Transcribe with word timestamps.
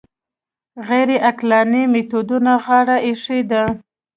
غیر 0.87 1.09
عقلاني 1.29 1.83
میتودونو 1.93 2.53
غاړه 2.63 2.97
ایښې 3.07 3.39
ده 3.49 3.63